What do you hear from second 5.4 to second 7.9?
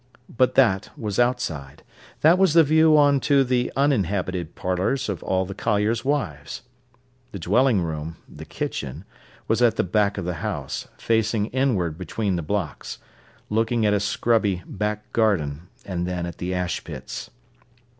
the colliers' wives. The dwelling